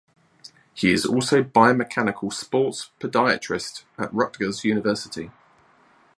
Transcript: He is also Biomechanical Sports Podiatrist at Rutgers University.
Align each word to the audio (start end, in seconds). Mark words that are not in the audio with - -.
He 0.73 0.89
is 0.91 1.05
also 1.05 1.43
Biomechanical 1.43 2.33
Sports 2.33 2.89
Podiatrist 2.99 3.83
at 3.99 4.11
Rutgers 4.11 4.63
University. 4.65 5.29